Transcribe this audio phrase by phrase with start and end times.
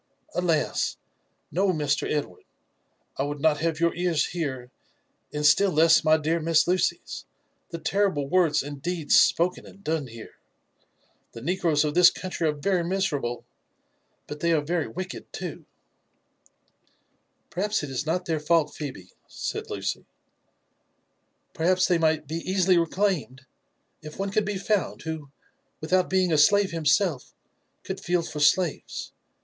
[0.33, 1.09] "Alas I
[1.51, 2.41] no, Master Edward,
[3.17, 4.71] I would not have your ears hear,
[5.31, 7.25] and still less my dear Miss Lucy's,
[7.69, 10.39] the terriMe words and deeds spoken and done here.
[11.33, 13.45] The negroes of this country are very miserable—
[14.25, 15.65] but they are very wicked, too."
[16.33, 16.91] *"
[17.51, 20.07] Perhaps it is not their fault, Phebe," said Lucy,"
[21.53, 23.45] perhaps they 08 LIFE AND ADVENTURES Ot* might be easily reclaimed,
[24.01, 25.29] if one could be found, who,
[25.79, 27.35] without being a slave himself,
[27.83, 29.11] could feel for slaves.